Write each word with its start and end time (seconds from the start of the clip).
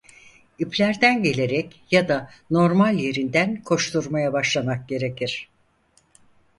İplerden 0.59 1.23
gelerek 1.23 1.81
ya 1.91 2.07
da 2.07 2.29
normal 2.51 2.99
yerinden 2.99 3.63
koşturmaya 3.63 4.33
başlamak 4.33 4.89
gerekir. 4.89 5.49